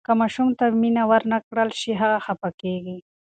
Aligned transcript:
که 0.07 0.11
ماشوم 0.21 0.49
ته 0.59 0.65
مینه 0.81 1.03
ورنکړل 1.11 1.69
شي، 1.79 1.91
هغه 2.01 2.17
خفه 2.25 2.49
کیږي. 2.61 2.97